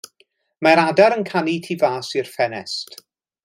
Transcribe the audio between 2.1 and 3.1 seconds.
i'r ffenest.